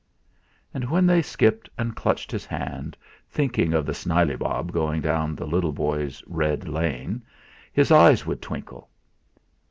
And 0.73 0.89
when 0.89 1.05
they 1.05 1.21
skipped 1.21 1.69
and 1.77 1.95
clutched 1.95 2.31
his 2.31 2.43
hand, 2.47 2.97
thinking 3.29 3.71
of 3.75 3.85
the 3.85 3.91
snileybob 3.93 4.71
going 4.71 4.99
down 4.99 5.35
the 5.35 5.45
little 5.45 5.73
boy's 5.73 6.23
'red 6.25 6.67
lane,' 6.67 7.21
his 7.71 7.91
eyes 7.91 8.25
would 8.25 8.41
twinkle. 8.41 8.89